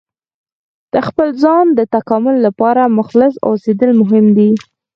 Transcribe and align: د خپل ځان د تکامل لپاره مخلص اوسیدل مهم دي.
د 0.93 0.95
خپل 1.07 1.27
ځان 1.43 1.65
د 1.73 1.79
تکامل 1.95 2.35
لپاره 2.47 2.93
مخلص 2.97 3.33
اوسیدل 3.49 3.91
مهم 4.01 4.25
دي. 4.37 4.49